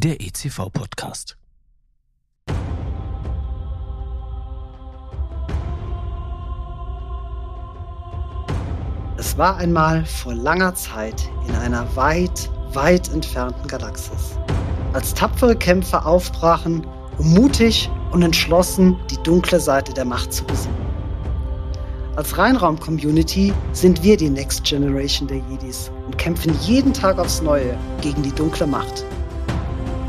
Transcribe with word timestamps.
der 0.00 0.18
ECV-Podcast. 0.18 1.36
Es 9.18 9.36
war 9.36 9.58
einmal 9.58 10.06
vor 10.06 10.32
langer 10.32 10.74
Zeit 10.74 11.28
in 11.46 11.54
einer 11.56 11.84
weit, 11.96 12.50
weit 12.72 13.12
entfernten 13.12 13.68
Galaxis, 13.68 14.38
als 14.94 15.12
tapfere 15.12 15.54
Kämpfer 15.54 16.06
aufbrachen, 16.06 16.86
um 17.18 17.34
mutig 17.34 17.90
und 18.10 18.22
entschlossen 18.22 18.96
die 19.10 19.22
dunkle 19.22 19.60
Seite 19.60 19.92
der 19.92 20.06
Macht 20.06 20.32
zu 20.32 20.44
besiegen. 20.44 20.74
Als 22.16 22.38
Reinraum-Community 22.38 23.52
sind 23.74 24.02
wir 24.02 24.16
die 24.16 24.30
Next 24.30 24.64
Generation 24.64 25.28
der 25.28 25.42
Jedis 25.50 25.90
und 26.06 26.16
kämpfen 26.16 26.58
jeden 26.62 26.94
Tag 26.94 27.18
aufs 27.18 27.42
Neue 27.42 27.76
gegen 28.00 28.22
die 28.22 28.32
dunkle 28.32 28.66
Macht. 28.66 29.04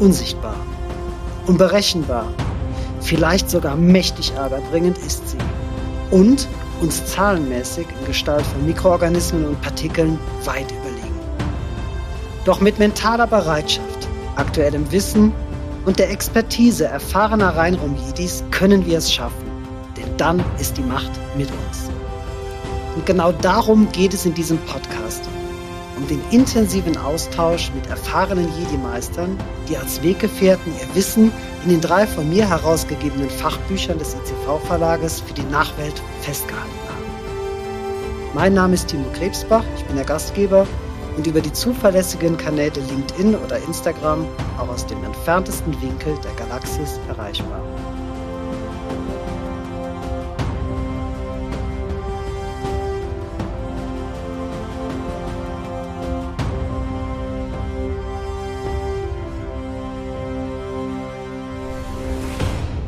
Unsichtbar, 0.02 0.56
unberechenbar, 1.46 2.26
vielleicht 3.02 3.52
sogar 3.52 3.76
mächtig 3.76 4.34
ärgerbringend 4.36 4.98
ist 4.98 5.30
sie. 5.30 5.38
Und 6.10 6.48
uns 6.82 7.06
zahlenmäßig 7.06 7.86
in 8.00 8.08
Gestalt 8.08 8.44
von 8.48 8.66
Mikroorganismen 8.66 9.46
und 9.46 9.62
Partikeln 9.62 10.18
weit 10.44 10.72
überlegen. 10.72 11.20
Doch 12.46 12.62
mit 12.62 12.80
mentaler 12.80 13.28
Bereitschaft, 13.28 14.08
aktuellem 14.38 14.92
Wissen 14.92 15.34
und 15.86 16.00
der 16.00 16.10
Expertise 16.10 16.86
erfahrener 16.86 17.56
Reinraum-Jedis 17.56 18.44
können 18.50 18.88
wir 18.88 18.98
es 18.98 19.14
schaffen. 19.14 19.52
Denn 19.98 20.18
dann 20.18 20.44
ist 20.60 20.78
die 20.78 20.82
Macht 20.82 21.12
mit 21.38 21.50
uns. 21.52 21.92
Und 22.96 23.06
genau 23.06 23.32
darum 23.34 23.88
geht 23.92 24.16
es 24.16 24.26
in 24.26 24.34
diesem 24.34 24.58
Podcast. 24.58 25.01
Um 26.02 26.08
den 26.08 26.24
intensiven 26.32 26.98
Austausch 26.98 27.72
mit 27.76 27.86
erfahrenen 27.86 28.48
Jedi-Meistern, 28.58 29.38
die 29.70 29.78
als 29.78 30.02
Weggefährten 30.02 30.74
ihr 30.74 30.96
Wissen 30.96 31.32
in 31.64 31.70
den 31.70 31.80
drei 31.80 32.08
von 32.08 32.28
mir 32.28 32.50
herausgegebenen 32.50 33.30
Fachbüchern 33.30 34.00
des 34.00 34.16
ICV-Verlages 34.16 35.22
für 35.22 35.34
die 35.36 35.44
Nachwelt 35.44 36.02
festgehalten 36.22 36.72
haben. 36.90 38.34
Mein 38.34 38.56
Name 38.56 38.74
ist 38.74 38.88
Timo 38.88 39.06
Krebsbach, 39.14 39.64
ich 39.78 39.86
bin 39.86 39.96
der 39.96 40.06
Gastgeber 40.06 40.66
und 41.18 41.28
über 41.28 41.40
die 41.40 41.54
zuverlässigen 41.54 42.36
Kanäle 42.36 42.82
LinkedIn 42.82 43.36
oder 43.36 43.58
Instagram 43.60 44.26
auch 44.58 44.70
aus 44.70 44.88
dem 44.88 45.04
entferntesten 45.04 45.80
Winkel 45.84 46.18
der 46.24 46.32
Galaxis 46.34 47.00
erreichbar. 47.10 47.62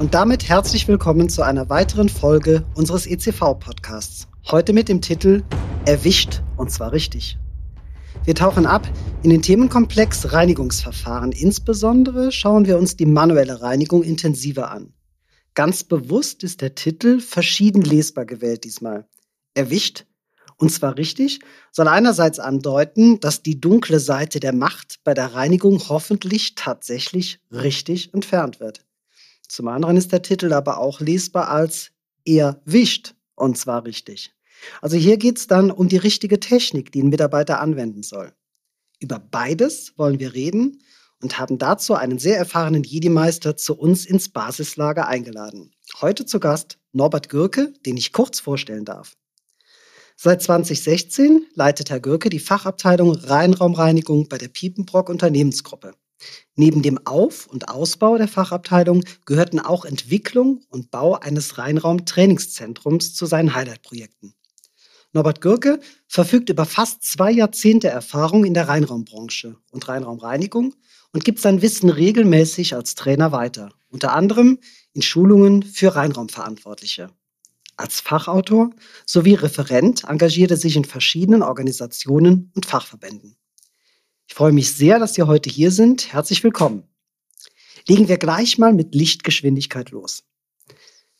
Und 0.04 0.14
damit 0.14 0.50
herzlich 0.50 0.90
willkommen 0.90 1.30
zu 1.30 1.44
einer 1.44 1.70
weiteren 1.70 2.10
Folge 2.10 2.66
unseres 2.76 3.08
ECV-Podcasts. 3.08 4.28
Heute 4.52 4.74
mit 4.74 4.90
dem 4.90 5.00
Titel 5.00 5.44
Erwischt 5.86 6.42
und 6.58 6.70
zwar 6.70 6.92
richtig. 6.92 7.38
Wir 8.26 8.36
tauchen 8.36 8.66
ab 8.66 8.86
in 9.24 9.30
den 9.30 9.42
Themenkomplex 9.42 10.34
Reinigungsverfahren. 10.34 11.32
Insbesondere 11.32 12.34
schauen 12.34 12.66
wir 12.66 12.78
uns 12.78 12.98
die 12.98 13.06
manuelle 13.06 13.62
Reinigung 13.62 14.04
intensiver 14.04 14.72
an. 14.72 14.92
Ganz 15.54 15.86
bewusst 15.86 16.44
ist 16.44 16.60
der 16.60 16.76
Titel 16.76 17.22
verschieden 17.22 17.82
lesbar 17.82 18.26
gewählt 18.26 18.66
diesmal. 18.66 19.08
Erwischt 19.54 20.06
und 20.58 20.70
zwar 20.70 20.98
richtig, 20.98 21.40
soll 21.72 21.88
einerseits 21.88 22.40
andeuten, 22.40 23.22
dass 23.22 23.42
die 23.42 23.62
dunkle 23.62 24.02
Seite 24.02 24.42
der 24.42 24.54
Macht 24.54 25.00
bei 25.06 25.14
der 25.14 25.34
Reinigung 25.34 25.82
hoffentlich 25.88 26.56
tatsächlich 26.56 27.40
richtig 27.54 28.14
entfernt 28.14 28.60
wird. 28.60 28.84
Zum 29.48 29.68
anderen 29.68 29.98
ist 29.98 30.12
der 30.12 30.22
Titel 30.22 30.54
aber 30.54 30.80
auch 30.80 31.00
lesbar 31.00 31.50
als 31.50 31.92
erwischt 32.26 33.16
und 33.36 33.58
zwar 33.58 33.86
richtig. 33.86 34.34
Also 34.82 34.98
hier 34.98 35.18
geht 35.18 35.38
es 35.38 35.48
dann 35.48 35.72
um 35.72 35.90
die 35.90 35.98
richtige 35.98 36.40
Technik, 36.40 36.92
die 36.92 37.04
ein 37.04 37.10
Mitarbeiter 37.10 37.60
anwenden 37.60 38.04
soll. 38.04 38.34
Über 39.00 39.20
beides 39.20 39.94
wollen 39.98 40.20
wir 40.20 40.34
reden 40.34 40.82
und 41.22 41.40
haben 41.40 41.58
dazu 41.58 41.96
einen 41.96 42.20
sehr 42.20 42.38
erfahrenen 42.38 42.84
Jedi-Meister 42.84 43.58
zu 43.58 43.78
uns 43.78 44.06
ins 44.06 44.30
Basislager 44.30 45.08
eingeladen. 45.08 45.72
Heute 46.02 46.26
zu 46.26 46.40
Gast 46.40 46.80
Norbert 46.92 47.30
Gürke, 47.30 47.74
den 47.86 47.98
ich 47.98 48.14
kurz 48.14 48.40
vorstellen 48.40 48.86
darf. 48.86 49.16
Seit 50.16 50.42
2016 50.42 51.48
leitet 51.56 51.90
Herr 51.90 52.00
Gürke 52.00 52.30
die 52.30 52.40
Fachabteilung 52.40 53.16
Reinraumreinigung 53.16 54.30
bei 54.30 54.38
der 54.38 54.48
Piepenbrock 54.48 55.10
Unternehmensgruppe. 55.10 55.96
Neben 56.56 56.82
dem 56.82 57.00
Auf- 57.06 57.48
und 57.48 57.70
Ausbau 57.70 58.18
der 58.18 58.28
Fachabteilung 58.28 59.04
gehörten 59.26 59.60
auch 59.60 59.86
Entwicklung 59.86 60.62
und 60.70 60.92
Bau 60.92 61.16
eines 61.16 61.58
Reinraum-Trainingszentrums 61.58 63.14
zu 63.14 63.26
seinen 63.26 63.56
Highlight-Projekten. 63.56 64.34
Norbert 65.14 65.42
Gürke 65.42 65.80
verfügt 66.08 66.50
über 66.50 66.66
fast 66.66 67.04
zwei 67.04 67.32
Jahrzehnte 67.32 67.88
Erfahrung 67.88 68.46
in 68.46 68.56
der 68.56 68.68
Reinraumbranche 68.68 69.58
und 69.70 69.88
Reinraumreinigung 69.88 70.74
und 71.12 71.24
gibt 71.24 71.40
sein 71.40 71.62
Wissen 71.62 71.90
regelmäßig 71.90 72.76
als 72.76 72.96
Trainer 72.96 73.32
weiter, 73.32 73.70
unter 73.90 74.14
anderem 74.14 74.60
in 74.94 75.04
Schulungen 75.04 75.62
für 75.62 75.96
Reinraumverantwortliche. 75.96 77.12
Als 77.78 78.02
Fachautor 78.02 78.72
sowie 79.06 79.36
Referent 79.36 80.04
engagiert 80.04 80.52
er 80.52 80.58
sich 80.58 80.76
in 80.76 80.86
verschiedenen 80.86 81.44
Organisationen 81.44 82.52
und 82.56 82.66
Fachverbänden. 82.66 83.36
Ich 84.34 84.38
freue 84.38 84.52
mich 84.52 84.74
sehr, 84.74 84.98
dass 84.98 85.14
Sie 85.14 85.22
heute 85.22 85.48
hier 85.48 85.70
sind. 85.70 86.12
Herzlich 86.12 86.44
willkommen. 86.44 86.86
Legen 87.88 88.08
wir 88.08 88.18
gleich 88.18 88.58
mal 88.58 88.74
mit 88.74 88.96
Lichtgeschwindigkeit 88.96 89.92
los. 89.92 90.24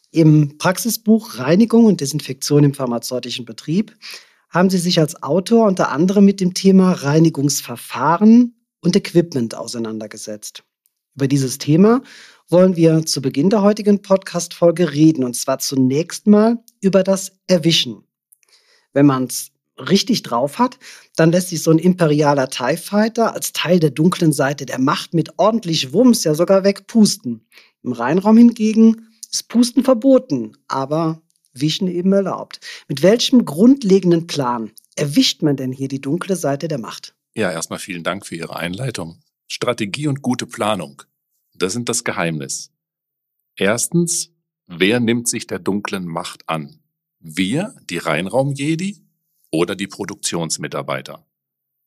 Im 0.10 0.58
Praxisbuch 0.58 1.38
Reinigung 1.38 1.86
und 1.86 2.02
Desinfektion 2.02 2.64
im 2.64 2.74
pharmazeutischen 2.74 3.46
Betrieb 3.46 3.96
haben 4.50 4.72
Sie 4.72 4.80
sich 4.80 5.00
als 5.00 5.22
Autor 5.22 5.68
unter 5.68 5.92
anderem 5.92 6.26
mit 6.26 6.42
dem 6.42 6.56
Thema 6.56 6.92
Reinigungsverfahren 6.92 8.56
und 8.82 8.96
Equipment 8.96 9.54
auseinandergesetzt. 9.54 10.64
Über 11.14 11.28
dieses 11.28 11.60
Thema 11.60 12.02
wollen 12.50 12.76
wir 12.76 13.06
zu 13.06 13.22
Beginn 13.22 13.52
der 13.52 13.62
heutigen 13.62 14.02
Podcast-Folge 14.02 14.92
reden 14.92 15.24
und 15.24 15.36
zwar 15.36 15.60
zunächst 15.60 16.26
mal 16.26 16.64
über 16.82 17.04
das 17.04 17.32
Erwischen. 17.46 18.06
Wenn 18.92 19.06
man 19.06 19.26
es 19.26 19.53
richtig 19.78 20.24
drauf 20.24 20.60
hat, 20.60 20.78
dann 21.16 21.32
lässt 21.32 21.50
sich 21.50 21.64
so 21.64 21.72
ein 21.72 21.80
imperialer 21.80 22.50
TIE 22.50 22.78
Fighter 22.78 23.34
als 23.34 23.54
Teil 23.54 23.80
der 23.80 23.92
dunklen 23.92 24.34
Seite 24.34 24.66
der 24.66 24.80
Macht 24.80 25.14
mit 25.14 25.38
ordentlich 25.38 25.94
Wumms 25.94 26.24
ja 26.24 26.36
sogar 26.36 26.64
wegpusten. 26.64 27.48
Im 27.84 27.92
Reinraum 27.92 28.38
hingegen 28.38 29.08
ist 29.32 29.50
Pusten 29.50 29.84
verboten, 29.84 30.58
aber 30.68 31.22
Wischen 31.54 31.88
eben 31.88 32.14
erlaubt. 32.14 32.60
Mit 32.88 33.02
welchem 33.02 33.46
grundlegenden 33.46 34.28
Plan 34.28 34.72
erwischt 34.96 35.42
man 35.42 35.56
denn 35.56 35.72
hier 35.72 35.88
die 35.88 36.02
dunkle 36.02 36.36
Seite 36.36 36.68
der 36.68 36.80
Macht? 36.80 37.16
Ja, 37.36 37.52
erstmal 37.52 37.80
vielen 37.80 38.04
Dank 38.04 38.26
für 38.26 38.36
Ihre 38.36 38.56
Einleitung. 38.56 39.20
Strategie 39.48 40.08
und 40.08 40.22
gute 40.22 40.48
Planung, 40.48 41.04
das 41.54 41.74
sind 41.74 41.90
das 41.90 42.04
Geheimnis. 42.04 42.72
Erstens, 43.56 44.32
wer 44.66 45.00
nimmt 45.00 45.28
sich 45.28 45.46
der 45.46 45.60
dunklen 45.60 46.06
Macht 46.06 46.48
an? 46.50 46.80
Wir, 47.20 47.76
die 47.90 48.00
Reinraum-Jedi, 48.00 49.03
oder 49.54 49.76
die 49.76 49.88
Produktionsmitarbeiter? 49.88 51.26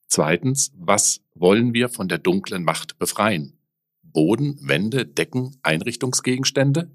Zweitens, 0.07 0.71
was 0.77 1.21
wollen 1.35 1.75
wir 1.75 1.89
von 1.89 2.09
der 2.09 2.19
dunklen 2.19 2.63
Macht 2.63 2.97
befreien? 2.99 3.59
Boden, 4.03 4.57
Wände, 4.63 5.05
Decken, 5.05 5.57
Einrichtungsgegenstände? 5.63 6.93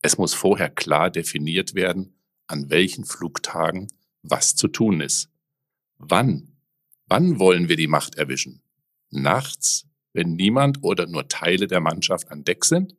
Es 0.00 0.16
muss 0.16 0.32
vorher 0.32 0.70
klar 0.70 1.10
definiert 1.10 1.74
werden, 1.74 2.18
an 2.46 2.70
welchen 2.70 3.04
Flugtagen 3.04 3.88
was 4.22 4.56
zu 4.56 4.68
tun 4.68 5.02
ist. 5.02 5.28
Wann? 5.98 6.56
Wann 7.06 7.38
wollen 7.38 7.68
wir 7.68 7.76
die 7.76 7.86
Macht 7.86 8.14
erwischen? 8.14 8.62
Nachts, 9.10 9.86
wenn 10.14 10.36
niemand 10.36 10.82
oder 10.82 11.06
nur 11.06 11.28
Teile 11.28 11.66
der 11.66 11.80
Mannschaft 11.80 12.30
an 12.30 12.44
Deck 12.44 12.64
sind? 12.64 12.96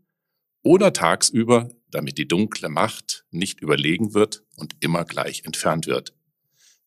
Oder 0.62 0.94
tagsüber, 0.94 1.70
damit 1.90 2.20
die 2.20 2.28
dunkle 2.28 2.70
Macht 2.70 3.26
nicht 3.32 3.62
überlegen 3.62 4.14
wird 4.14 4.44
und 4.58 4.76
immer 4.80 5.06
gleich 5.06 5.44
entfernt 5.44 5.88
wird? 5.88 6.14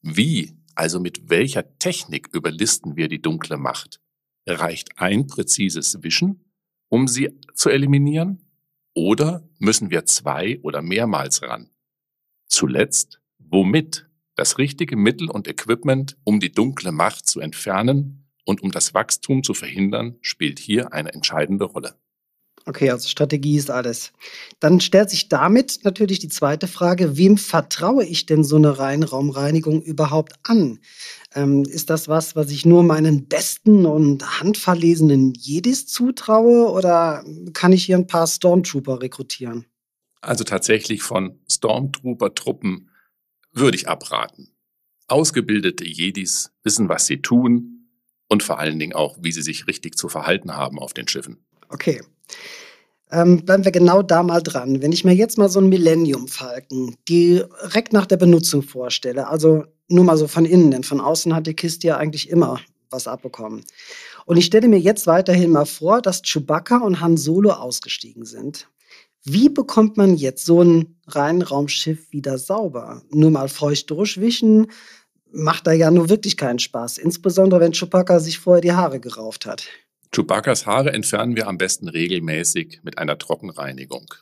Wie, 0.03 0.57
also 0.75 1.01
mit 1.01 1.29
welcher 1.29 1.79
Technik 1.79 2.29
überlisten 2.33 2.97
wir 2.97 3.09
die 3.09 3.21
dunkle 3.21 3.57
Macht? 3.57 4.01
Reicht 4.47 4.99
ein 4.99 5.27
präzises 5.27 6.03
Wischen, 6.03 6.45
um 6.89 7.09
sie 7.09 7.31
zu 7.55 7.69
eliminieren? 7.69 8.45
Oder 8.95 9.49
müssen 9.59 9.91
wir 9.91 10.05
zwei 10.07 10.61
oder 10.63 10.83
mehrmals 10.83 11.43
ran? 11.43 11.71
Zuletzt, 12.47 13.21
womit? 13.39 14.07
Das 14.35 14.57
richtige 14.57 14.97
Mittel 14.97 15.29
und 15.31 15.49
Equipment, 15.49 16.17
um 16.23 16.39
die 16.39 16.53
dunkle 16.53 16.93
Macht 16.93 17.27
zu 17.27 17.41
entfernen 17.41 18.29
und 18.45 18.63
um 18.63 18.71
das 18.71 18.95
Wachstum 18.95 19.43
zu 19.43 19.53
verhindern, 19.53 20.17
spielt 20.21 20.61
hier 20.61 20.93
eine 20.93 21.13
entscheidende 21.13 21.65
Rolle. 21.65 21.99
Okay, 22.69 22.91
also 22.91 23.09
Strategie 23.09 23.57
ist 23.57 23.71
alles. 23.71 24.13
Dann 24.61 24.81
stellt 24.81 25.09
sich 25.09 25.31
damit 25.31 25.81
natürlich 25.85 26.19
die 26.19 26.29
zweite 26.29 26.69
Frage, 26.69 27.17
wem 27.17 27.39
vertraue 27.39 28.05
ich 28.05 28.27
denn 28.27 28.45
so 28.45 28.57
eine 28.57 28.79
Reinraumreinigung 28.79 29.81
überhaupt 29.81 30.35
an? 30.43 30.79
Ähm, 31.35 31.65
ist 31.65 31.89
das 31.89 32.09
was, 32.09 32.37
was 32.37 32.51
ich 32.51 32.67
nur 32.67 32.83
meinen 32.83 33.27
besten 33.27 33.87
und 33.87 34.39
handverlesenen 34.43 35.33
Jedis 35.33 35.87
zutraue 35.87 36.71
oder 36.71 37.25
kann 37.55 37.73
ich 37.73 37.87
hier 37.87 37.97
ein 37.97 38.07
paar 38.07 38.27
Stormtrooper 38.27 39.01
rekrutieren? 39.01 39.65
Also 40.21 40.45
tatsächlich 40.45 41.03
von 41.03 41.39
Stormtrooper-Truppen 41.51 42.91
würde 43.51 43.79
ich 43.79 43.89
abraten. 43.89 44.51
Ausgebildete 45.07 45.87
Jedis 45.87 46.53
wissen, 46.65 46.91
was 46.91 47.07
sie 47.07 47.23
tun 47.23 47.89
und 48.29 48.43
vor 48.43 48.59
allen 48.59 48.79
Dingen 48.79 48.93
auch, 48.93 49.17
wie 49.23 49.33
sie 49.33 49.41
sich 49.41 49.67
richtig 49.67 49.97
zu 49.97 50.11
verhalten 50.11 50.55
haben 50.55 50.79
auf 50.79 50.93
den 50.93 51.09
Schiffen. 51.09 51.39
Okay. 51.71 52.03
Ähm, 53.11 53.45
bleiben 53.45 53.65
wir 53.65 53.73
genau 53.73 54.03
da 54.03 54.23
mal 54.23 54.43
dran. 54.43 54.83
Wenn 54.83 54.93
ich 54.93 55.05
mir 55.05 55.15
jetzt 55.15 55.39
mal 55.39 55.49
so 55.49 55.61
einen 55.61 55.71
Millennium 55.71 56.29
Falken 56.29 56.97
direkt 57.09 57.93
nach 57.93 58.07
der 58.07 58.19
Benutzung 58.19 58.63
vorstelle, 58.63 59.29
also 59.29 59.65
nur 59.89 60.05
mal 60.05 60.19
so 60.19 60.29
von 60.29 60.45
innen, 60.45 60.71
denn 60.71 60.85
von 60.85 61.01
außen 61.01 61.35
hat 61.35 61.47
die 61.47 61.55
Kiste 61.55 61.89
ja 61.89 61.97
eigentlich 61.97 62.29
immer 62.29 62.61
was 62.91 63.07
abbekommen. 63.07 63.65
Und 64.27 64.37
ich 64.37 64.47
stelle 64.47 64.69
mir 64.69 64.79
jetzt 64.79 65.07
weiterhin 65.07 65.51
mal 65.51 65.67
vor, 65.67 66.03
dass 66.03 66.23
Chewbacca 66.23 66.79
und 66.79 67.01
Han 67.01 67.17
Solo 67.17 67.51
ausgestiegen 67.51 68.25
sind. 68.25 68.69
Wie 69.25 69.49
bekommt 69.49 69.97
man 69.97 70.15
jetzt 70.15 70.45
so 70.47 70.63
ein 70.63 70.97
Reinraumschiff 71.07 72.13
wieder 72.13 72.39
sauber? 72.39 73.03
Nur 73.11 73.31
mal 73.31 73.49
feucht 73.49 73.91
durchwischen 73.91 74.71
macht 75.31 75.67
da 75.67 75.73
ja 75.73 75.91
nur 75.91 76.09
wirklich 76.09 76.37
keinen 76.37 76.59
Spaß. 76.59 76.99
Insbesondere 76.99 77.61
wenn 77.61 77.73
Chewbacca 77.73 78.21
sich 78.21 78.39
vorher 78.39 78.63
die 78.63 78.73
Haare 78.73 79.01
gerauft 79.01 79.47
hat. 79.47 79.67
Chewbaccas 80.19 80.67
Haare 80.67 80.93
entfernen 80.93 81.37
wir 81.37 81.47
am 81.47 81.59
besten 81.59 81.87
regelmäßig 81.87 82.81
mit 82.83 82.99
einer 82.99 83.19
Trockenreinigung. 83.19 84.15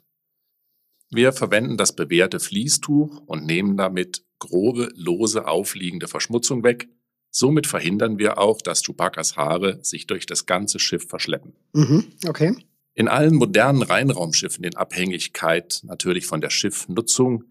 Wir 1.08 1.32
verwenden 1.32 1.78
das 1.78 1.96
bewährte 1.96 2.38
Fließtuch 2.38 3.22
und 3.24 3.46
nehmen 3.46 3.78
damit 3.78 4.22
grobe, 4.38 4.90
lose, 4.94 5.48
aufliegende 5.48 6.06
Verschmutzung 6.06 6.64
weg. 6.64 6.90
Somit 7.30 7.66
verhindern 7.66 8.18
wir 8.18 8.36
auch, 8.36 8.60
dass 8.60 8.82
Chewbaccas 8.82 9.38
Haare 9.38 9.82
sich 9.82 10.06
durch 10.06 10.26
das 10.26 10.44
ganze 10.44 10.80
Schiff 10.80 11.08
verschleppen. 11.08 11.54
Mhm, 11.72 12.04
okay. 12.28 12.54
In 12.92 13.08
allen 13.08 13.34
modernen 13.34 13.80
Reinraumschiffen 13.80 14.64
in 14.64 14.76
Abhängigkeit 14.76 15.80
natürlich 15.82 16.26
von 16.26 16.42
der 16.42 16.50
Schiffnutzung 16.50 17.44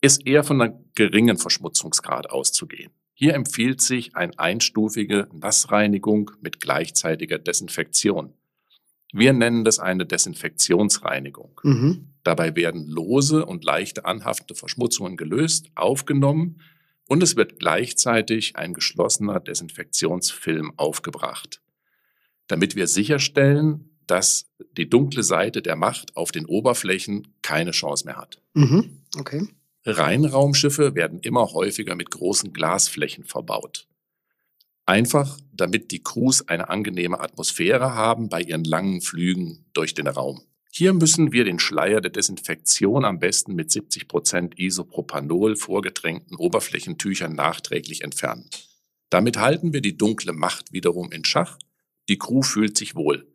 ist 0.00 0.26
eher 0.26 0.42
von 0.42 0.60
einem 0.60 0.90
geringen 0.96 1.38
Verschmutzungsgrad 1.38 2.30
auszugehen. 2.30 2.90
Hier 3.22 3.34
empfiehlt 3.34 3.82
sich 3.82 4.16
eine 4.16 4.38
einstufige 4.38 5.28
Nassreinigung 5.34 6.30
mit 6.40 6.58
gleichzeitiger 6.58 7.38
Desinfektion. 7.38 8.32
Wir 9.12 9.34
nennen 9.34 9.62
das 9.62 9.78
eine 9.78 10.06
Desinfektionsreinigung. 10.06 11.60
Mhm. 11.62 12.14
Dabei 12.22 12.56
werden 12.56 12.88
lose 12.88 13.44
und 13.44 13.62
leichte 13.62 14.06
anhaftende 14.06 14.54
Verschmutzungen 14.54 15.18
gelöst, 15.18 15.70
aufgenommen 15.74 16.62
und 17.08 17.22
es 17.22 17.36
wird 17.36 17.58
gleichzeitig 17.58 18.56
ein 18.56 18.72
geschlossener 18.72 19.38
Desinfektionsfilm 19.38 20.72
aufgebracht, 20.78 21.60
damit 22.46 22.74
wir 22.74 22.86
sicherstellen, 22.86 23.98
dass 24.06 24.50
die 24.78 24.88
dunkle 24.88 25.24
Seite 25.24 25.60
der 25.60 25.76
Macht 25.76 26.16
auf 26.16 26.32
den 26.32 26.46
Oberflächen 26.46 27.28
keine 27.42 27.72
Chance 27.72 28.06
mehr 28.06 28.16
hat. 28.16 28.40
Mhm. 28.54 29.02
Okay. 29.18 29.46
Reinraumschiffe 29.84 30.94
werden 30.94 31.20
immer 31.20 31.52
häufiger 31.52 31.94
mit 31.94 32.10
großen 32.10 32.52
Glasflächen 32.52 33.24
verbaut. 33.24 33.88
Einfach, 34.84 35.38
damit 35.52 35.90
die 35.90 36.02
Crews 36.02 36.46
eine 36.48 36.68
angenehme 36.68 37.20
Atmosphäre 37.20 37.94
haben 37.94 38.28
bei 38.28 38.42
ihren 38.42 38.64
langen 38.64 39.00
Flügen 39.00 39.66
durch 39.72 39.94
den 39.94 40.08
Raum. 40.08 40.42
Hier 40.72 40.92
müssen 40.92 41.32
wir 41.32 41.44
den 41.44 41.58
Schleier 41.58 42.00
der 42.00 42.10
Desinfektion 42.10 43.04
am 43.04 43.18
besten 43.18 43.54
mit 43.54 43.70
70 43.70 44.06
Prozent 44.06 44.58
Isopropanol 44.58 45.56
vorgetränkten 45.56 46.36
Oberflächentüchern 46.36 47.34
nachträglich 47.34 48.02
entfernen. 48.02 48.48
Damit 49.10 49.38
halten 49.38 49.72
wir 49.72 49.80
die 49.80 49.96
dunkle 49.96 50.32
Macht 50.32 50.72
wiederum 50.72 51.10
in 51.10 51.24
Schach. 51.24 51.58
Die 52.08 52.18
Crew 52.18 52.42
fühlt 52.42 52.78
sich 52.78 52.94
wohl. 52.94 53.26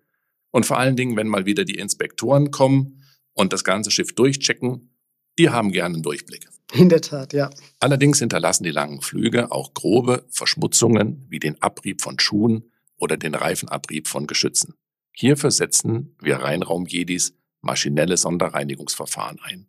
Und 0.51 0.65
vor 0.65 0.77
allen 0.77 0.95
Dingen, 0.95 1.17
wenn 1.17 1.27
mal 1.27 1.45
wieder 1.45 1.65
die 1.65 1.75
Inspektoren 1.75 2.51
kommen 2.51 3.03
und 3.33 3.51
das 3.51 3.65
ganze 3.65 3.91
Schiff 3.91 4.15
durchchecken, 4.15 4.94
die 5.37 5.49
haben 5.49 5.71
gerne 5.71 5.95
einen 5.95 6.03
Durchblick. 6.03 6.47
In 6.73 6.89
der 6.89 7.01
Tat, 7.01 7.33
ja. 7.33 7.49
Allerdings 7.79 8.19
hinterlassen 8.19 8.63
die 8.63 8.71
langen 8.71 9.01
Flüge 9.01 9.51
auch 9.51 9.73
grobe 9.73 10.25
Verschmutzungen 10.29 11.25
wie 11.29 11.39
den 11.39 11.61
Abrieb 11.61 12.01
von 12.01 12.19
Schuhen 12.19 12.71
oder 12.97 13.17
den 13.17 13.35
Reifenabrieb 13.35 14.07
von 14.07 14.27
Geschützen. 14.27 14.73
Hierfür 15.13 15.51
setzen 15.51 16.15
wir 16.19 16.37
Reinraum-Jedis 16.37 17.37
maschinelle 17.61 18.17
Sonderreinigungsverfahren 18.17 19.39
ein. 19.41 19.67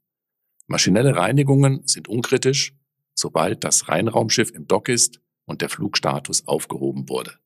Maschinelle 0.66 1.14
Reinigungen 1.16 1.86
sind 1.86 2.08
unkritisch, 2.08 2.74
sobald 3.14 3.64
das 3.64 3.88
Reinraumschiff 3.88 4.50
im 4.50 4.66
Dock 4.66 4.88
ist 4.88 5.20
und 5.44 5.62
der 5.62 5.68
Flugstatus 5.68 6.46
aufgehoben 6.46 7.08
wurde. 7.08 7.38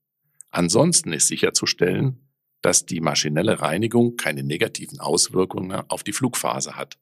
Ansonsten 0.50 1.12
ist 1.12 1.28
sicherzustellen, 1.28 2.26
dass 2.62 2.86
die 2.86 3.00
maschinelle 3.00 3.60
Reinigung 3.60 4.16
keine 4.16 4.42
negativen 4.42 5.00
Auswirkungen 5.00 5.72
auf 5.88 6.02
die 6.02 6.12
Flugphase 6.12 6.76
hat. 6.76 6.98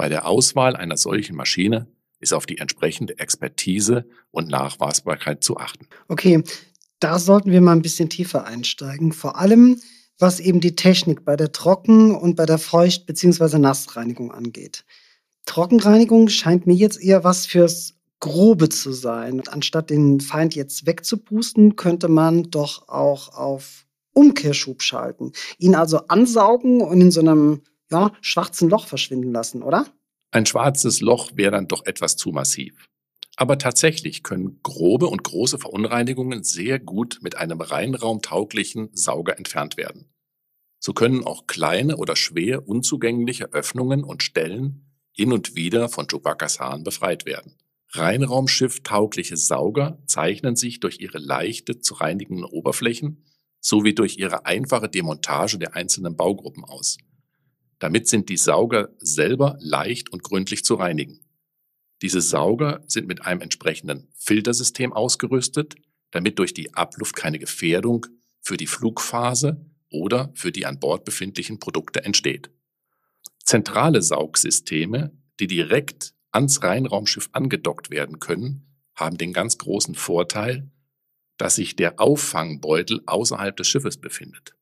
Bei 0.00 0.08
der 0.08 0.26
Auswahl 0.26 0.76
einer 0.76 0.96
solchen 0.96 1.36
Maschine 1.36 1.86
ist 2.20 2.32
auf 2.32 2.46
die 2.46 2.56
entsprechende 2.56 3.18
Expertise 3.18 4.06
und 4.30 4.48
Nachweisbarkeit 4.48 5.44
zu 5.44 5.58
achten. 5.58 5.88
Okay, 6.08 6.42
da 7.00 7.18
sollten 7.18 7.50
wir 7.50 7.60
mal 7.60 7.72
ein 7.72 7.82
bisschen 7.82 8.08
tiefer 8.08 8.46
einsteigen. 8.46 9.12
Vor 9.12 9.36
allem, 9.36 9.78
was 10.18 10.40
eben 10.40 10.62
die 10.62 10.74
Technik 10.74 11.26
bei 11.26 11.36
der 11.36 11.52
Trocken- 11.52 12.14
und 12.14 12.34
bei 12.36 12.46
der 12.46 12.56
Feucht- 12.56 13.04
bzw. 13.04 13.58
Nassreinigung 13.58 14.32
angeht. 14.32 14.86
Trockenreinigung 15.44 16.30
scheint 16.30 16.66
mir 16.66 16.72
jetzt 16.72 16.98
eher 16.98 17.22
was 17.22 17.44
fürs 17.44 17.92
Grobe 18.20 18.70
zu 18.70 18.92
sein. 18.92 19.42
Anstatt 19.48 19.90
den 19.90 20.20
Feind 20.22 20.54
jetzt 20.54 20.86
wegzupusten, 20.86 21.76
könnte 21.76 22.08
man 22.08 22.44
doch 22.44 22.88
auch 22.88 23.36
auf 23.36 23.84
Umkehrschub 24.14 24.80
schalten. 24.80 25.32
Ihn 25.58 25.74
also 25.74 26.06
ansaugen 26.06 26.80
und 26.80 27.02
in 27.02 27.10
so 27.10 27.20
einem 27.20 27.60
ja, 27.90 28.12
schwarzen 28.20 28.68
Loch 28.68 28.86
verschwinden 28.86 29.32
lassen, 29.32 29.62
oder? 29.62 29.86
Ein 30.30 30.46
schwarzes 30.46 31.00
Loch 31.00 31.32
wäre 31.34 31.52
dann 31.52 31.68
doch 31.68 31.84
etwas 31.86 32.16
zu 32.16 32.30
massiv. 32.30 32.88
Aber 33.36 33.58
tatsächlich 33.58 34.22
können 34.22 34.60
grobe 34.62 35.06
und 35.06 35.24
große 35.24 35.58
Verunreinigungen 35.58 36.44
sehr 36.44 36.78
gut 36.78 37.18
mit 37.22 37.36
einem 37.36 37.60
reinraumtauglichen 37.60 38.90
Sauger 38.92 39.38
entfernt 39.38 39.76
werden. 39.76 40.12
So 40.78 40.92
können 40.92 41.24
auch 41.24 41.46
kleine 41.46 41.96
oder 41.96 42.16
schwer 42.16 42.68
unzugängliche 42.68 43.52
Öffnungen 43.52 44.04
und 44.04 44.22
Stellen 44.22 44.86
hin 45.12 45.32
und 45.32 45.56
wieder 45.56 45.88
von 45.88 46.06
Chewbacca's 46.06 46.60
Haaren 46.60 46.84
befreit 46.84 47.26
werden. 47.26 47.56
Reinraumschiff-taugliche 47.92 49.36
Sauger 49.36 49.98
zeichnen 50.06 50.54
sich 50.54 50.80
durch 50.80 51.00
ihre 51.00 51.18
leichte 51.18 51.80
zu 51.80 51.94
reinigenden 51.94 52.44
Oberflächen 52.44 53.24
sowie 53.60 53.94
durch 53.94 54.16
ihre 54.16 54.46
einfache 54.46 54.88
Demontage 54.88 55.58
der 55.58 55.74
einzelnen 55.74 56.16
Baugruppen 56.16 56.64
aus. 56.64 56.98
Damit 57.80 58.06
sind 58.06 58.28
die 58.28 58.36
Sauger 58.36 58.90
selber 58.98 59.56
leicht 59.58 60.12
und 60.12 60.22
gründlich 60.22 60.64
zu 60.64 60.74
reinigen. 60.74 61.20
Diese 62.02 62.20
Sauger 62.20 62.82
sind 62.86 63.08
mit 63.08 63.26
einem 63.26 63.40
entsprechenden 63.40 64.08
Filtersystem 64.16 64.92
ausgerüstet, 64.92 65.74
damit 66.12 66.38
durch 66.38 66.54
die 66.54 66.72
Abluft 66.74 67.16
keine 67.16 67.38
Gefährdung 67.38 68.06
für 68.40 68.56
die 68.56 68.66
Flugphase 68.66 69.66
oder 69.90 70.30
für 70.34 70.52
die 70.52 70.66
an 70.66 70.78
Bord 70.78 71.04
befindlichen 71.04 71.58
Produkte 71.58 72.04
entsteht. 72.04 72.50
Zentrale 73.44 74.02
Saugsysteme, 74.02 75.12
die 75.40 75.46
direkt 75.46 76.14
ans 76.32 76.62
Reinraumschiff 76.62 77.30
angedockt 77.32 77.90
werden 77.90 78.20
können, 78.20 78.66
haben 78.94 79.18
den 79.18 79.32
ganz 79.32 79.58
großen 79.58 79.94
Vorteil, 79.94 80.70
dass 81.38 81.56
sich 81.56 81.76
der 81.76 81.98
Auffangbeutel 81.98 83.02
außerhalb 83.06 83.56
des 83.56 83.66
Schiffes 83.68 83.96
befindet. 83.96 84.54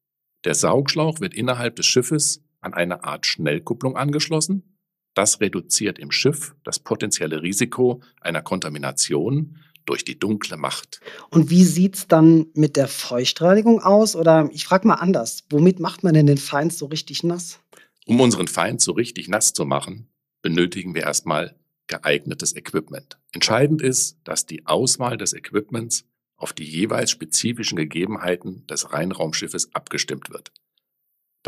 Der 0.45 0.55
Saugschlauch 0.55 1.21
wird 1.21 1.35
innerhalb 1.35 1.77
des 1.77 1.87
Schiffes 1.87 2.45
an 2.61 2.75
eine 2.75 3.05
Art 3.05 3.27
Schnellkupplung 3.27 3.97
angeschlossen. 3.97 4.79
Das 5.15 5.41
reduziert 5.41 5.99
im 5.99 6.11
Schiff 6.11 6.55
das 6.65 6.79
potenzielle 6.79 7.43
Risiko 7.43 8.03
einer 8.21 8.43
Kontamination 8.43 9.59
durch 9.85 10.05
die 10.05 10.19
dunkle 10.19 10.57
Macht. 10.57 11.01
Und 11.31 11.51
wie 11.51 11.65
sieht 11.65 11.97
es 11.97 12.07
dann 12.07 12.47
mit 12.55 12.77
der 12.77 12.89
Feuchtreinigung 12.89 13.81
aus? 13.81 14.15
Oder 14.15 14.49
ich 14.53 14.65
frage 14.65 14.87
mal 14.87 14.95
anders, 14.95 15.45
womit 15.51 15.81
macht 15.81 16.05
man 16.05 16.15
denn 16.15 16.27
den 16.27 16.39
Feind 16.39 16.73
so 16.73 16.87
richtig 16.87 17.25
nass? 17.25 17.59
Um 18.07 18.21
unseren 18.21 18.49
Feind 18.49 18.81
so 18.81 18.93
richtig 18.93 19.29
nass 19.29 19.55
zu 19.55 19.65
machen, 19.65 20.09
benötigen 20.43 20.95
wir 20.95 21.03
erstmal 21.03 21.57
geeignetes 21.89 22.55
Equipment. 22.55 23.19
Entscheidend 23.33 23.83
ist, 23.83 24.19
dass 24.25 24.47
die 24.47 24.67
Auswahl 24.67 25.17
des 25.17 25.33
Equipments 25.33 26.05
auf 26.37 26.53
die 26.53 26.65
jeweils 26.65 27.11
spezifischen 27.11 27.77
Gegebenheiten 27.77 28.67
des 28.67 28.93
Reinraumschiffes 28.93 29.75
abgestimmt 29.75 30.31
wird. 30.31 30.53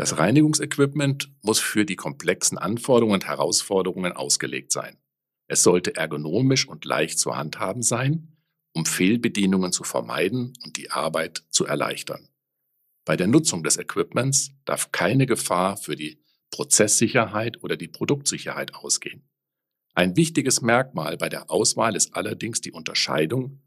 Das 0.01 0.17
Reinigungsequipment 0.17 1.29
muss 1.43 1.59
für 1.59 1.85
die 1.85 1.95
komplexen 1.95 2.57
Anforderungen 2.57 3.13
und 3.13 3.27
Herausforderungen 3.27 4.13
ausgelegt 4.13 4.71
sein. 4.71 4.97
Es 5.47 5.61
sollte 5.61 5.95
ergonomisch 5.95 6.67
und 6.67 6.85
leicht 6.85 7.19
zu 7.19 7.35
handhaben 7.35 7.83
sein, 7.83 8.35
um 8.73 8.87
Fehlbedienungen 8.87 9.71
zu 9.71 9.83
vermeiden 9.83 10.53
und 10.65 10.77
die 10.77 10.89
Arbeit 10.89 11.43
zu 11.51 11.67
erleichtern. 11.67 12.29
Bei 13.05 13.15
der 13.15 13.27
Nutzung 13.27 13.61
des 13.61 13.77
Equipments 13.77 14.49
darf 14.65 14.91
keine 14.91 15.27
Gefahr 15.27 15.77
für 15.77 15.95
die 15.95 16.19
Prozesssicherheit 16.49 17.61
oder 17.61 17.77
die 17.77 17.87
Produktsicherheit 17.87 18.73
ausgehen. 18.73 19.29
Ein 19.93 20.15
wichtiges 20.15 20.61
Merkmal 20.63 21.15
bei 21.17 21.29
der 21.29 21.51
Auswahl 21.51 21.95
ist 21.95 22.15
allerdings 22.15 22.59
die 22.59 22.71
Unterscheidung, 22.71 23.61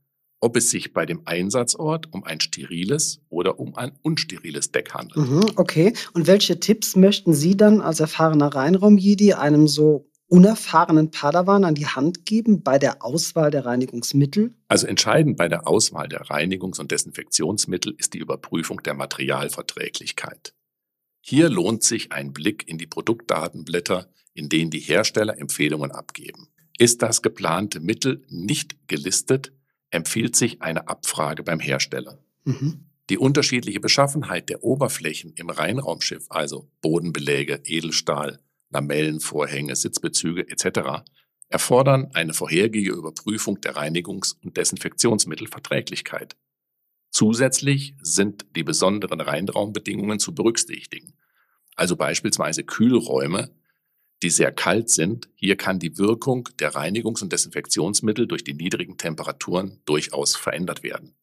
ob 0.45 0.59
es 0.59 0.69
sich 0.69 0.93
bei 0.93 1.07
dem 1.07 1.23
Einsatzort 1.25 2.13
um 2.13 2.23
ein 2.23 2.39
steriles 2.39 3.23
oder 3.31 3.59
um 3.59 3.75
ein 3.77 3.93
unsteriles 4.03 4.73
Deck 4.73 4.93
handelt. 4.93 5.27
Mhm, 5.27 5.47
okay. 5.57 5.95
Und 6.13 6.27
welche 6.27 6.61
Tipps 6.61 6.97
möchten 6.97 7.33
Sie 7.33 7.57
dann 7.57 7.81
als 7.81 7.99
erfahrener 7.99 8.55
Reinraum-Jedi 8.55 9.33
einem 9.33 9.67
so 9.67 10.11
unerfahrenen 10.29 11.11
Padawan 11.11 11.65
an 11.65 11.75
die 11.75 11.87
Hand 11.87 12.27
geben 12.27 12.63
bei 12.63 12.79
der 12.79 13.03
Auswahl 13.03 13.51
der 13.51 13.65
Reinigungsmittel? 13.65 14.55
Also 14.69 14.87
entscheidend 14.87 15.39
bei 15.39 15.49
der 15.49 15.67
Auswahl 15.67 16.09
der 16.09 16.27
Reinigungs- 16.27 16.79
und 16.79 16.91
Desinfektionsmittel 16.91 17.95
ist 17.97 18.13
die 18.13 18.19
Überprüfung 18.19 18.83
der 18.83 18.93
Materialverträglichkeit. 18.93 20.53
Hier 21.23 21.49
lohnt 21.49 21.83
sich 21.83 22.13
ein 22.13 22.35
Blick 22.35 22.69
in 22.69 22.77
die 22.77 22.87
Produktdatenblätter, 22.87 24.11
in 24.35 24.51
denen 24.51 24.71
die 24.71 24.81
Hersteller 24.81 25.39
Empfehlungen 25.39 25.91
abgeben. 25.91 26.49
Ist 26.77 27.01
das 27.01 27.23
geplante 27.23 27.81
Mittel 27.81 28.27
nicht 28.29 28.89
gelistet, 28.89 29.53
empfiehlt 29.95 30.35
sich 30.35 30.61
eine 30.61 30.89
Abfrage 30.89 31.43
beim 31.43 31.61
Hersteller. 31.61 32.19
Mhm. 32.45 32.87
Die 33.11 33.19
unterschiedliche 33.19 33.81
Beschaffenheit 33.81 34.49
der 34.49 34.65
Oberflächen 34.65 35.33
im 35.37 35.51
Reinraumschiff, 35.51 36.27
also 36.31 36.69
Bodenbeläge, 36.81 37.61
Edelstahl, 37.65 38.41
Lamellenvorhänge, 38.71 39.77
Sitzbezüge 39.77 40.49
etc., 40.49 41.05
erfordern 41.49 42.11
eine 42.15 42.35
vorhergehende 42.35 42.99
Überprüfung 42.99 43.61
der 43.61 43.77
Reinigungs- 43.77 44.35
und 44.43 44.57
Desinfektionsmittelverträglichkeit. 44.57 46.37
Zusätzlich 47.11 47.95
sind 48.01 48.47
die 48.57 48.65
besonderen 48.65 49.21
Reinraumbedingungen 49.21 50.19
zu 50.19 50.35
berücksichtigen, 50.35 51.13
also 51.77 51.95
beispielsweise 51.95 52.65
Kühlräume, 52.65 53.51
die 54.23 54.31
sehr 54.31 54.53
kalt 54.53 54.91
sind. 54.91 55.29
Hier 55.35 55.57
kann 55.57 55.79
die 55.79 55.99
Wirkung 55.99 56.49
der 56.59 56.73
Reinigungs- 56.73 57.23
und 57.23 57.33
Desinfektionsmittel 57.33 58.27
durch 58.27 58.45
die 58.45 58.55
niedrigen 58.55 58.97
Temperaturen 58.97 59.81
durchaus 59.85 60.37
verändert 60.37 60.83
werden. 60.83 61.15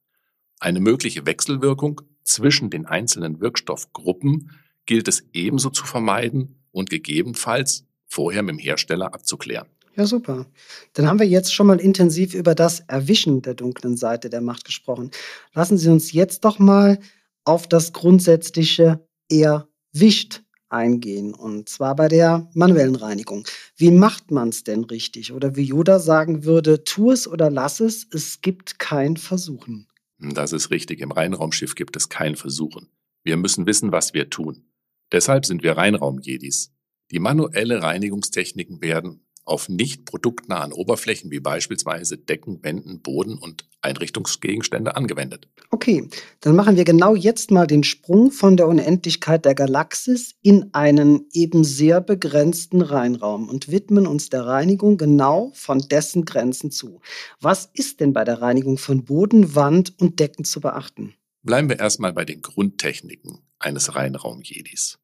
Eine 0.60 0.80
mögliche 0.80 1.26
Wechselwirkung 1.26 2.02
zwischen 2.24 2.70
den 2.70 2.86
einzelnen 2.86 3.42
Wirkstoffgruppen 3.42 4.52
gilt 4.86 5.08
es 5.08 5.24
ebenso 5.34 5.70
zu 5.70 5.86
vermeiden 5.86 6.62
und 6.72 6.90
gegebenenfalls 6.90 7.86
vorher 8.06 8.44
mit 8.44 8.56
dem 8.56 8.60
Hersteller 8.60 9.14
abzuklären. 9.14 9.68
Ja, 9.96 10.06
super. 10.06 10.46
Dann 10.94 11.08
haben 11.08 11.20
wir 11.20 11.28
jetzt 11.28 11.54
schon 11.54 11.68
mal 11.68 11.80
intensiv 11.80 12.34
über 12.34 12.56
das 12.56 12.80
Erwischen 12.82 13.42
der 13.42 13.56
dunklen 13.56 13.98
Seite 13.98 14.30
der 14.30 14.42
Macht 14.42 14.64
gesprochen. 14.64 15.12
Lassen 15.54 15.78
Sie 15.78 15.90
uns 15.90 16.14
jetzt 16.14 16.46
doch 16.46 16.60
mal 16.60 17.00
auf 17.44 17.68
das 17.68 17.92
grundsätzliche 17.92 19.06
Erwischt 19.30 20.44
eingehen. 20.72 21.34
Und 21.34 21.70
zwar 21.70 21.96
bei 21.96 22.08
der 22.08 22.50
manuellen 22.54 22.96
Reinigung. 22.96 23.48
Wie 23.76 23.92
macht 23.92 24.32
man 24.32 24.50
es 24.50 24.64
denn 24.64 24.84
richtig? 24.84 25.34
Oder 25.34 25.56
wie 25.56 25.64
Yoda 25.64 26.00
sagen 26.00 26.44
würde, 26.44 26.84
tu 26.84 27.12
es 27.12 27.28
oder 27.28 27.50
lass 27.50 27.80
es, 27.80 28.08
es 28.12 28.42
gibt 28.42 28.80
kein 28.80 29.18
Versuchen. 29.18 29.88
Das 30.20 30.54
ist 30.54 30.72
richtig. 30.72 31.00
Im 31.00 31.12
Reinraumschiff 31.12 31.76
gibt 31.76 31.96
es 31.96 32.10
kein 32.10 32.36
Versuchen. 32.36 32.88
Wir 33.24 33.38
müssen 33.38 33.66
wissen, 33.66 33.92
was 33.92 34.14
wir 34.14 34.30
tun. 34.30 34.66
Deshalb 35.12 35.46
sind 35.46 35.64
wir 35.64 35.78
Reinraum-Jedis. 35.78 36.72
Die 37.12 37.20
manuelle 37.20 37.84
Reinigungstechniken 37.84 38.82
werden 38.82 39.26
auf 39.46 39.70
nicht 39.70 40.06
produktnahen 40.06 40.72
Oberflächen 40.72 41.32
wie 41.32 41.40
beispielsweise 41.40 42.18
Decken, 42.18 42.64
Wänden, 42.64 43.02
Boden 43.02 43.38
und 43.38 43.66
Einrichtungsgegenstände 43.82 44.96
angewendet. 44.96 45.48
Okay, 45.72 46.08
dann 46.42 46.56
machen 46.56 46.76
wir 46.76 46.84
genau 46.84 47.16
jetzt 47.16 47.52
mal 47.52 47.68
den 47.68 47.84
Sprung 47.84 48.32
von 48.32 48.58
der 48.58 48.68
Unendlichkeit 48.68 49.46
der 49.46 49.56
Galaxis 49.56 50.36
in 50.42 50.74
einen 50.74 51.26
eben 51.34 51.64
sehr 51.64 52.02
begrenzten 52.02 52.82
Reinraum 52.82 53.50
und 53.50 53.72
widmen 53.72 54.08
uns 54.08 54.30
der 54.30 54.46
Reinigung 54.46 54.98
genau 54.98 55.52
von 55.56 55.80
dessen 55.80 56.26
Grenzen 56.26 56.72
zu. 56.72 57.02
Was 57.40 57.70
ist 57.74 58.00
denn 58.00 58.14
bei 58.14 58.24
der 58.24 58.42
Reinigung 58.42 58.78
von 58.78 59.04
Boden, 59.04 59.56
Wand 59.56 59.94
und 60.00 60.20
Decken 60.20 60.46
zu 60.46 60.62
beachten? 60.62 61.16
Bleiben 61.44 61.70
wir 61.70 61.80
erstmal 61.80 62.14
bei 62.14 62.24
den 62.24 62.42
Grundtechniken 62.42 63.40
eines 63.58 63.96
Reinraum-Jedis. 63.96 65.00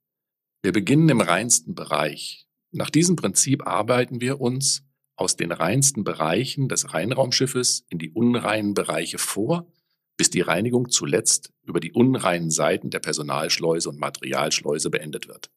Wir 0.61 0.71
beginnen 0.71 1.09
im 1.09 1.21
reinsten 1.21 1.75
Bereich. 1.75 2.46
Nach 2.71 2.89
diesem 2.89 3.15
Prinzip 3.15 3.65
arbeiten 3.65 4.21
wir 4.21 4.41
uns 4.41 4.83
aus 5.15 5.35
den 5.35 5.51
reinsten 5.51 6.03
Bereichen 6.03 6.69
des 6.69 6.93
Reinraumschiffes 6.93 7.85
in 7.89 7.97
die 7.97 8.11
unreinen 8.11 8.73
Bereiche 8.73 9.17
vor, 9.17 9.71
bis 10.15 10.29
die 10.29 10.41
Reinigung 10.41 10.89
zuletzt 10.89 11.53
über 11.63 11.79
die 11.79 11.91
unreinen 11.91 12.51
Seiten 12.51 12.89
der 12.89 12.99
Personalschleuse 12.99 13.89
und 13.89 13.99
Materialschleuse 13.99 14.89
beendet 14.89 15.27
wird. 15.27 15.51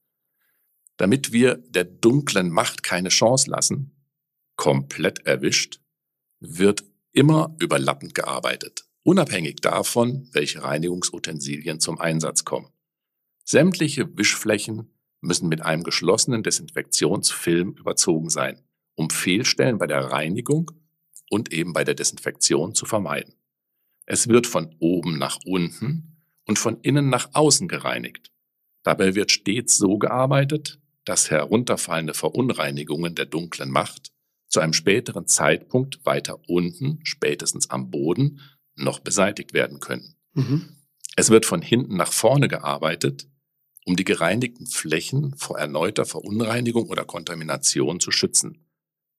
Damit 0.96 1.32
wir 1.32 1.56
der 1.56 1.84
dunklen 1.84 2.50
Macht 2.50 2.82
keine 2.82 3.08
Chance 3.08 3.50
lassen, 3.50 3.96
komplett 4.56 5.26
erwischt, 5.26 5.80
wird 6.40 6.84
immer 7.12 7.56
überlappend 7.58 8.14
gearbeitet, 8.14 8.84
unabhängig 9.02 9.56
davon, 9.56 10.28
welche 10.32 10.62
Reinigungsutensilien 10.62 11.80
zum 11.80 11.98
Einsatz 11.98 12.44
kommen. 12.44 12.68
Sämtliche 13.44 14.16
Wischflächen 14.16 14.90
müssen 15.20 15.48
mit 15.48 15.62
einem 15.62 15.82
geschlossenen 15.82 16.42
Desinfektionsfilm 16.42 17.72
überzogen 17.72 18.30
sein, 18.30 18.60
um 18.94 19.10
Fehlstellen 19.10 19.78
bei 19.78 19.86
der 19.86 20.04
Reinigung 20.04 20.70
und 21.30 21.52
eben 21.52 21.72
bei 21.72 21.84
der 21.84 21.94
Desinfektion 21.94 22.74
zu 22.74 22.86
vermeiden. 22.86 23.34
Es 24.06 24.28
wird 24.28 24.46
von 24.46 24.74
oben 24.78 25.18
nach 25.18 25.38
unten 25.44 26.16
und 26.46 26.58
von 26.58 26.80
innen 26.80 27.10
nach 27.10 27.30
außen 27.32 27.68
gereinigt. 27.68 28.32
Dabei 28.82 29.14
wird 29.14 29.30
stets 29.30 29.76
so 29.76 29.98
gearbeitet, 29.98 30.80
dass 31.04 31.30
herunterfallende 31.30 32.14
Verunreinigungen 32.14 33.14
der 33.14 33.26
dunklen 33.26 33.70
Macht 33.70 34.12
zu 34.48 34.60
einem 34.60 34.72
späteren 34.72 35.26
Zeitpunkt 35.26 36.04
weiter 36.04 36.40
unten, 36.48 36.98
spätestens 37.04 37.70
am 37.70 37.90
Boden, 37.90 38.40
noch 38.74 38.98
beseitigt 38.98 39.52
werden 39.52 39.80
können. 39.80 40.16
Mhm. 40.32 40.76
Es 41.16 41.30
wird 41.30 41.46
von 41.46 41.62
hinten 41.62 41.96
nach 41.96 42.12
vorne 42.12 42.48
gearbeitet, 42.48 43.28
um 43.86 43.96
die 43.96 44.04
gereinigten 44.04 44.66
Flächen 44.66 45.34
vor 45.36 45.58
erneuter 45.58 46.04
Verunreinigung 46.04 46.88
oder 46.88 47.04
Kontamination 47.04 48.00
zu 48.00 48.10
schützen. 48.10 48.66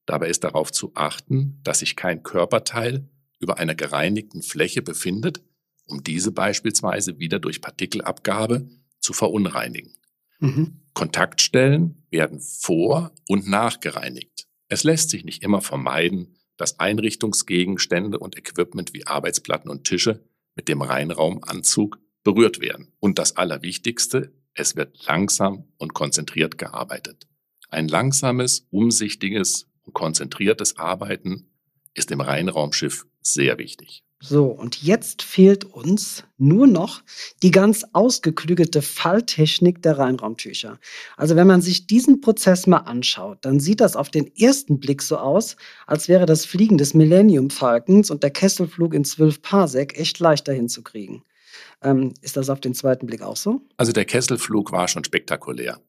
Dabei 0.06 0.30
ist 0.30 0.44
darauf 0.44 0.72
zu 0.72 0.92
achten, 0.96 1.60
dass 1.64 1.80
sich 1.80 1.96
kein 1.96 2.24
Körperteil 2.24 3.10
über 3.40 3.58
einer 3.58 3.76
gereinigten 3.76 4.42
Fläche 4.42 4.82
befindet, 4.82 5.42
um 5.88 6.04
diese 6.04 6.32
beispielsweise 6.32 7.20
wieder 7.20 7.40
durch 7.40 7.62
Partikelabgabe 7.62 8.70
zu 9.00 9.14
verunreinigen. 9.14 9.94
Mhm. 10.40 10.82
Kontaktstellen 10.94 12.06
werden 12.10 12.40
vor 12.40 13.14
und 13.28 13.48
nach 13.48 13.80
gereinigt. 13.80 14.48
Es 14.68 14.84
lässt 14.84 15.10
sich 15.10 15.24
nicht 15.24 15.44
immer 15.44 15.62
vermeiden, 15.62 16.36
dass 16.58 16.80
Einrichtungsgegenstände 16.80 18.20
und 18.20 18.38
Equipment 18.38 18.94
wie 18.94 19.08
Arbeitsplatten 19.08 19.70
und 19.70 19.84
Tische 19.84 20.24
mit 20.56 20.68
dem 20.68 20.82
Reinraumanzug 20.82 22.00
berührt 22.24 22.60
werden. 22.60 22.94
Und 23.00 23.18
das 23.18 23.38
Allerwichtigste, 23.38 24.34
es 24.54 24.76
wird 24.76 25.06
langsam 25.06 25.66
und 25.78 25.94
konzentriert 25.94 26.58
gearbeitet. 26.58 27.28
Ein 27.70 27.88
langsames, 27.88 28.68
umsichtiges 28.70 29.68
und 29.84 29.94
konzentriertes 29.94 30.78
Arbeiten 30.78 31.48
ist 31.94 32.12
im 32.12 32.22
Reinraumschiff 32.22 33.06
sehr 33.22 33.58
wichtig. 33.58 34.04
So, 34.24 34.46
und 34.46 34.84
jetzt 34.84 35.24
fehlt 35.24 35.66
uns 35.66 36.26
nur 36.38 36.68
noch 36.68 37.02
die 37.42 37.50
ganz 37.50 37.84
ausgeklügelte 37.92 38.84
Falltechnik 38.84 39.82
der 39.82 39.98
Reinraumtücher. 39.98 40.80
Also 41.18 41.36
wenn 41.36 41.48
man 41.48 41.64
sich 41.64 41.88
diesen 41.88 42.22
Prozess 42.22 42.68
mal 42.68 42.78
anschaut, 42.78 43.40
dann 43.42 43.60
sieht 43.60 43.82
das 43.82 43.96
auf 43.96 44.12
den 44.12 44.32
ersten 44.36 44.80
Blick 44.80 45.02
so 45.02 45.18
aus, 45.18 45.56
als 45.88 46.08
wäre 46.08 46.28
das 46.28 46.46
Fliegen 46.46 46.78
des 46.78 46.94
Millennium 46.94 47.50
Falcons 47.50 48.12
und 48.12 48.22
der 48.22 48.30
Kesselflug 48.30 48.94
in 48.94 49.06
12 49.06 49.42
Parsec 49.42 49.98
echt 49.98 50.20
leichter 50.20 50.54
hinzukriegen. 50.54 51.24
Ähm, 51.84 52.14
ist 52.22 52.38
das 52.38 52.50
auf 52.50 52.62
den 52.62 52.74
zweiten 52.74 53.08
Blick 53.08 53.22
auch 53.22 53.38
so? 53.38 53.62
Also 53.78 53.92
der 53.92 54.06
Kesselflug 54.06 54.72
war 54.72 54.88
schon 54.88 55.04
spektakulär. 55.04 55.82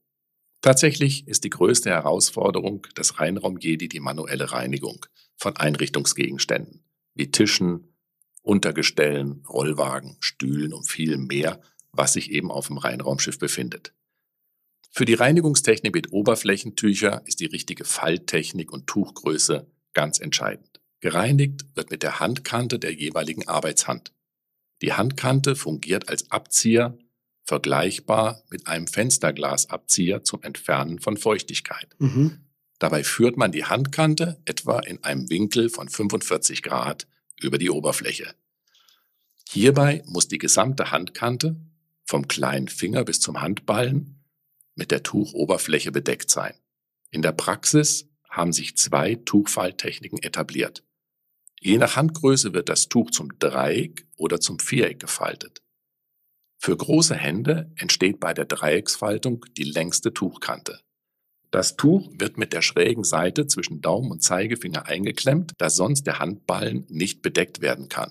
Tatsächlich 0.62 1.26
ist 1.26 1.44
die 1.44 1.50
größte 1.50 1.90
Herausforderung 1.90 2.86
des 2.96 3.18
Reinraum-Jedi 3.18 3.88
die 3.88 4.00
manuelle 4.00 4.52
Reinigung 4.52 5.04
von 5.36 5.56
Einrichtungsgegenständen 5.56 6.84
wie 7.14 7.30
Tischen, 7.30 7.96
Untergestellen, 8.42 9.44
Rollwagen, 9.48 10.16
Stühlen 10.20 10.72
und 10.72 10.88
viel 10.88 11.18
mehr, 11.18 11.60
was 11.92 12.14
sich 12.14 12.30
eben 12.30 12.50
auf 12.50 12.68
dem 12.68 12.78
Reinraumschiff 12.78 13.38
befindet. 13.38 13.92
Für 14.90 15.04
die 15.04 15.14
Reinigungstechnik 15.14 15.94
mit 15.94 16.12
Oberflächentücher 16.12 17.22
ist 17.26 17.40
die 17.40 17.46
richtige 17.46 17.84
Falttechnik 17.84 18.72
und 18.72 18.86
Tuchgröße 18.86 19.66
ganz 19.94 20.20
entscheidend. 20.20 20.80
Gereinigt 21.00 21.64
wird 21.74 21.90
mit 21.90 22.02
der 22.02 22.20
Handkante 22.20 22.78
der 22.78 22.92
jeweiligen 22.92 23.48
Arbeitshand. 23.48 24.12
Die 24.82 24.92
Handkante 24.92 25.56
fungiert 25.56 26.08
als 26.08 26.30
Abzieher, 26.30 26.98
vergleichbar 27.44 28.42
mit 28.50 28.66
einem 28.66 28.86
Fensterglasabzieher 28.86 30.24
zum 30.24 30.42
Entfernen 30.42 30.98
von 30.98 31.16
Feuchtigkeit. 31.16 31.88
Mhm. 31.98 32.40
Dabei 32.78 33.04
führt 33.04 33.36
man 33.36 33.52
die 33.52 33.64
Handkante 33.64 34.40
etwa 34.44 34.80
in 34.80 35.02
einem 35.04 35.30
Winkel 35.30 35.68
von 35.68 35.88
45 35.88 36.62
Grad 36.62 37.06
über 37.40 37.58
die 37.58 37.70
Oberfläche. 37.70 38.34
Hierbei 39.48 40.02
muss 40.06 40.28
die 40.28 40.38
gesamte 40.38 40.90
Handkante 40.90 41.56
vom 42.04 42.26
kleinen 42.26 42.68
Finger 42.68 43.04
bis 43.04 43.20
zum 43.20 43.40
Handballen, 43.40 44.18
mit 44.74 44.90
der 44.90 45.02
Tuchoberfläche 45.02 45.92
bedeckt 45.92 46.30
sein. 46.30 46.54
In 47.10 47.22
der 47.22 47.32
Praxis 47.32 48.08
haben 48.28 48.52
sich 48.52 48.76
zwei 48.76 49.16
Tuchfalttechniken 49.16 50.22
etabliert. 50.22 50.82
Je 51.64 51.78
nach 51.78 51.94
Handgröße 51.94 52.54
wird 52.54 52.68
das 52.68 52.88
Tuch 52.88 53.12
zum 53.12 53.38
Dreieck 53.38 54.04
oder 54.16 54.40
zum 54.40 54.58
Viereck 54.58 54.98
gefaltet. 54.98 55.62
Für 56.58 56.76
große 56.76 57.14
Hände 57.14 57.70
entsteht 57.76 58.18
bei 58.18 58.34
der 58.34 58.46
Dreiecksfaltung 58.46 59.46
die 59.56 59.62
längste 59.62 60.12
Tuchkante. 60.12 60.80
Das 61.52 61.76
Tuch 61.76 62.10
wird 62.18 62.36
mit 62.36 62.52
der 62.52 62.62
schrägen 62.62 63.04
Seite 63.04 63.46
zwischen 63.46 63.80
Daumen 63.80 64.10
und 64.10 64.24
Zeigefinger 64.24 64.86
eingeklemmt, 64.86 65.52
da 65.58 65.70
sonst 65.70 66.04
der 66.04 66.18
Handballen 66.18 66.84
nicht 66.88 67.22
bedeckt 67.22 67.60
werden 67.60 67.88
kann. 67.88 68.10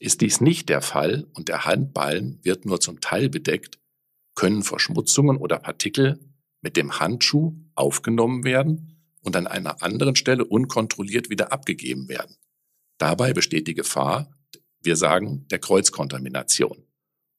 Ist 0.00 0.20
dies 0.20 0.40
nicht 0.40 0.68
der 0.70 0.82
Fall 0.82 1.28
und 1.34 1.46
der 1.46 1.66
Handballen 1.66 2.40
wird 2.42 2.64
nur 2.64 2.80
zum 2.80 3.00
Teil 3.00 3.28
bedeckt, 3.28 3.78
können 4.34 4.64
Verschmutzungen 4.64 5.36
oder 5.36 5.60
Partikel 5.60 6.18
mit 6.62 6.76
dem 6.76 6.98
Handschuh 6.98 7.54
aufgenommen 7.76 8.42
werden 8.42 8.96
und 9.22 9.36
an 9.36 9.46
einer 9.46 9.84
anderen 9.84 10.16
Stelle 10.16 10.44
unkontrolliert 10.44 11.30
wieder 11.30 11.52
abgegeben 11.52 12.08
werden. 12.08 12.34
Dabei 13.00 13.32
besteht 13.32 13.66
die 13.66 13.74
Gefahr, 13.74 14.30
wir 14.82 14.94
sagen, 14.94 15.46
der 15.50 15.58
Kreuzkontamination. 15.58 16.84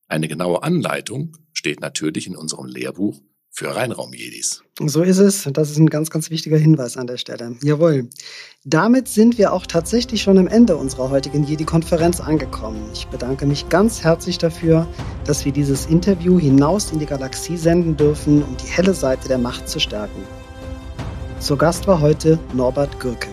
Eine 0.08 0.28
genaue 0.28 0.64
Anleitung 0.64 1.38
steht 1.54 1.82
natürlich 1.82 2.26
in 2.26 2.36
unserem 2.36 2.66
Lehrbuch 2.66 3.22
für 3.52 3.76
Reinraum-Jedis. 3.76 4.64
So 4.84 5.04
ist 5.04 5.20
es. 5.20 5.48
Das 5.54 5.70
ist 5.70 5.78
ein 5.78 5.86
ganz, 5.86 6.10
ganz 6.10 6.32
wichtiger 6.32 6.58
Hinweis 6.58 6.98
an 6.98 7.06
der 7.06 7.18
Stelle. 7.18 7.58
Jawohl. 7.62 8.10
Damit 8.64 9.08
sind 9.08 9.38
wir 9.38 9.54
auch 9.54 9.68
tatsächlich 9.68 10.24
schon 10.24 10.40
am 10.40 10.48
Ende 10.48 10.78
unserer 10.78 11.12
heutigen 11.12 11.44
Jedi-Konferenz 11.44 12.22
angekommen. 12.22 12.90
Ich 12.94 13.06
bedanke 13.06 13.46
mich 13.46 13.70
ganz 13.70 14.04
herzlich 14.04 14.40
dafür, 14.40 14.88
dass 15.26 15.46
wir 15.46 15.52
dieses 15.52 15.86
Interview 15.86 16.40
hinaus 16.40 16.92
in 16.92 16.98
die 16.98 17.06
Galaxie 17.06 17.58
senden 17.58 17.96
dürfen, 17.98 18.42
um 18.42 18.58
die 18.58 18.68
helle 18.68 18.96
Seite 18.96 19.28
der 19.28 19.38
Macht 19.38 19.70
zu 19.70 19.80
stärken. 19.80 20.24
Zur 21.40 21.60
Gast 21.60 21.86
war 21.86 22.02
heute 22.02 22.40
Norbert 22.56 23.00
Gürke. 23.00 23.30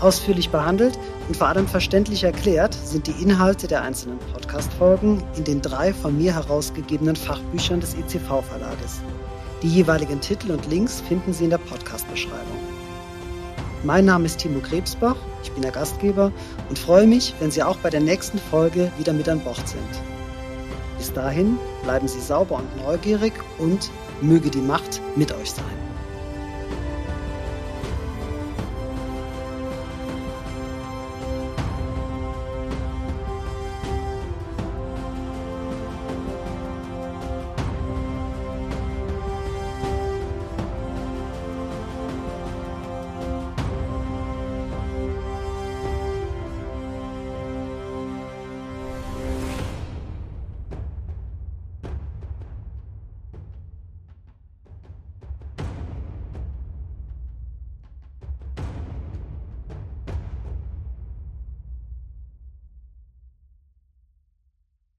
Ausführlich 0.00 0.48
behandelt 0.48 0.98
und 1.28 1.36
vor 1.36 1.48
allem 1.48 1.68
verständlich 1.68 2.24
erklärt 2.24 2.72
sind 2.72 3.06
die 3.06 3.22
Inhalte 3.22 3.68
der 3.68 3.82
einzelnen 3.82 4.18
Podcast-Folgen 4.32 5.22
in 5.36 5.44
den 5.44 5.60
drei 5.60 5.92
von 5.92 6.16
mir 6.16 6.34
herausgegebenen 6.34 7.16
Fachbüchern 7.16 7.80
des 7.80 7.94
ECV-Verlages. 7.94 9.02
Die 9.62 9.68
jeweiligen 9.68 10.20
Titel 10.22 10.52
und 10.52 10.66
Links 10.70 11.02
finden 11.02 11.34
Sie 11.34 11.44
in 11.44 11.50
der 11.50 11.58
Podcast-Beschreibung. 11.58 12.58
Mein 13.84 14.06
Name 14.06 14.24
ist 14.24 14.38
Timo 14.38 14.60
Krebsbach, 14.60 15.16
ich 15.42 15.52
bin 15.52 15.62
der 15.62 15.72
Gastgeber 15.72 16.32
und 16.70 16.78
freue 16.78 17.06
mich, 17.06 17.34
wenn 17.38 17.50
Sie 17.50 17.62
auch 17.62 17.76
bei 17.76 17.90
der 17.90 18.00
nächsten 18.00 18.38
Folge 18.38 18.90
wieder 18.96 19.12
mit 19.12 19.28
an 19.28 19.40
Bord 19.40 19.68
sind. 19.68 19.80
Bis 20.96 21.12
dahin 21.12 21.58
bleiben 21.82 22.08
Sie 22.08 22.20
sauber 22.20 22.56
und 22.56 22.84
neugierig 22.84 23.34
und 23.58 23.90
möge 24.22 24.50
die 24.50 24.58
Macht 24.58 25.00
mit 25.16 25.32
euch 25.32 25.50
sein. 25.50 25.89